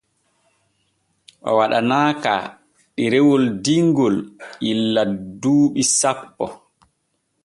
[1.47, 2.33] O waɗanaaka
[2.95, 4.17] ɗerewol dimgil
[4.71, 5.01] illa
[5.41, 6.45] duuɓi sappo.